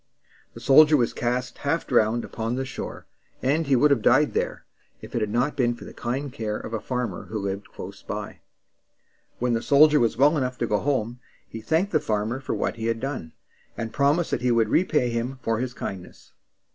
The 0.55 0.59
soldier 0.59 0.97
was 0.97 1.13
cast 1.13 1.59
half 1.59 1.85
drowned 1.85 2.25
upon 2.25 2.55
the 2.55 2.65
shore; 2.65 3.05
and 3.43 3.67
he 3.67 3.75
would 3.75 3.91
have 3.91 4.01
died 4.01 4.33
there, 4.33 4.65
had 4.99 5.13
it 5.13 5.29
not 5.29 5.55
been 5.55 5.75
for 5.75 5.85
the 5.85 5.93
kind 5.93 6.33
care 6.33 6.57
of 6.57 6.73
a 6.73 6.79
farmer 6.79 7.25
who 7.25 7.37
lived 7.37 7.69
close 7.69 8.01
by. 8.01 8.39
When 9.37 9.53
the 9.53 9.61
soldier 9.61 9.99
was 9.99 10.17
well 10.17 10.35
enough 10.39 10.57
to 10.57 10.65
go 10.65 10.79
home, 10.79 11.19
he 11.47 11.61
thanked 11.61 11.91
the 11.91 11.99
farmer 11.99 12.39
for 12.39 12.55
what 12.55 12.77
he 12.77 12.87
had 12.87 12.99
done, 12.99 13.33
and 13.77 13.93
promised 13.93 14.31
that 14.31 14.41
he 14.41 14.49
would 14.49 14.69
repay 14.69 15.11
him 15.11 15.37
for 15.43 15.59
his 15.59 15.75
kindness. 15.75 16.33